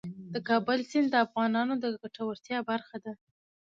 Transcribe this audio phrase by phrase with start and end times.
[0.33, 3.13] د کابل سیند د افغانانو د ګټورتیا برخه ده.